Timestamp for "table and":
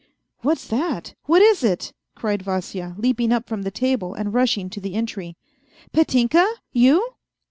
3.69-4.33